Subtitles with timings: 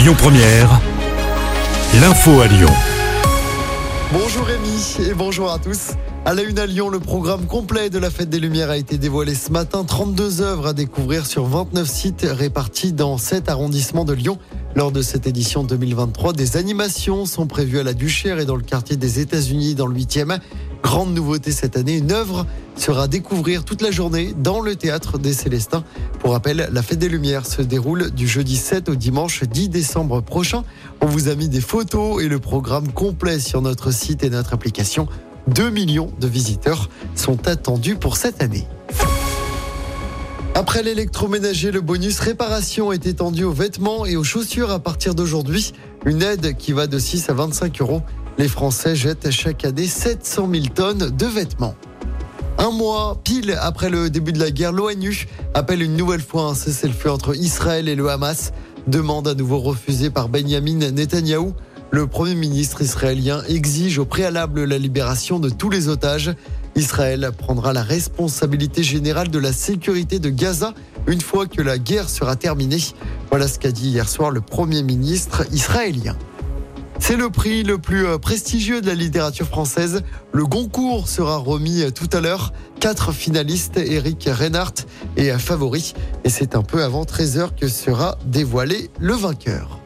[0.00, 0.80] Lyon Première,
[2.00, 2.70] l'info à Lyon.
[4.14, 5.90] Bonjour Rémi et bonjour à tous.
[6.24, 8.96] À la une à Lyon, le programme complet de la Fête des Lumières a été
[8.96, 9.84] dévoilé ce matin.
[9.84, 14.38] 32 œuvres à découvrir sur 29 sites répartis dans 7 arrondissements de Lyon.
[14.74, 18.62] Lors de cette édition 2023, des animations sont prévues à la Duchère et dans le
[18.62, 20.38] quartier des États-Unis dans le 8e.
[20.82, 25.18] Grande nouveauté cette année, une œuvre sera à découvrir toute la journée dans le théâtre
[25.18, 25.84] des Célestins.
[26.18, 30.22] Pour rappel, la Fête des Lumières se déroule du jeudi 7 au dimanche 10 décembre
[30.22, 30.64] prochain.
[31.00, 34.54] On vous a mis des photos et le programme complet sur notre site et notre
[34.54, 35.06] application.
[35.48, 38.66] 2 millions de visiteurs sont attendus pour cette année.
[40.54, 45.72] Après l'électroménager, le bonus réparation est étendu aux vêtements et aux chaussures à partir d'aujourd'hui.
[46.04, 48.02] Une aide qui va de 6 à 25 euros.
[48.40, 51.74] Les Français jettent chaque année 700 000 tonnes de vêtements.
[52.56, 56.54] Un mois pile après le début de la guerre, l'ONU appelle une nouvelle fois un
[56.54, 58.52] cessez-le-feu entre Israël et le Hamas.
[58.86, 61.52] Demande à nouveau refusée par Benjamin Netanyahou.
[61.90, 66.34] Le Premier ministre israélien exige au préalable la libération de tous les otages.
[66.76, 70.72] Israël prendra la responsabilité générale de la sécurité de Gaza
[71.06, 72.80] une fois que la guerre sera terminée.
[73.28, 76.16] Voilà ce qu'a dit hier soir le Premier ministre israélien.
[77.10, 80.04] C'est le prix le plus euh, prestigieux de la littérature française.
[80.30, 82.52] Le Goncourt sera remis euh, tout à l'heure.
[82.78, 85.92] Quatre finalistes, Eric Reinhardt est favori.
[86.22, 89.80] Et c'est un peu avant 13h que sera dévoilé le vainqueur.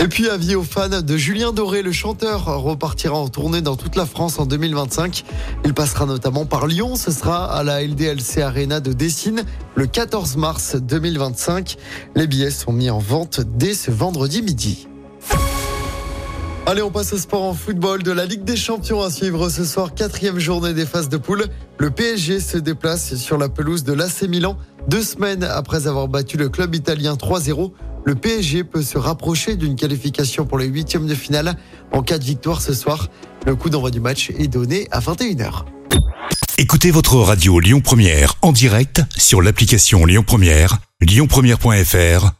[0.00, 3.94] Et puis avis aux fans de Julien Doré, le chanteur repartira en tournée dans toute
[3.94, 5.22] la France en 2025.
[5.64, 9.44] Il passera notamment par Lyon, ce sera à la LDLC Arena de Dessine
[9.76, 11.76] le 14 mars 2025.
[12.16, 14.88] Les billets sont mis en vente dès ce vendredi midi.
[16.66, 19.64] Allez, on passe au sport en football de la Ligue des Champions à suivre ce
[19.64, 21.46] soir, quatrième journée des phases de poule.
[21.78, 24.56] Le PSG se déplace sur la pelouse de l'AC Milan.
[24.86, 27.72] Deux semaines après avoir battu le club italien 3-0,
[28.04, 31.56] le PSG peut se rapprocher d'une qualification pour les huitièmes de finale
[31.92, 33.08] en cas de victoire ce soir.
[33.46, 35.64] Le coup d'envoi du match est donné à 21h.
[36.58, 42.39] Écoutez votre radio Lyon Première en direct sur l'application Lyon Première, lyonpremière.fr